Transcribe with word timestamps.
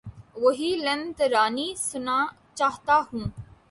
وہی 0.35 0.71
لن 0.85 1.01
ترانی 1.17 1.69
سنا 1.79 2.17
چاہتا 2.57 2.95
ہوں 3.07 3.25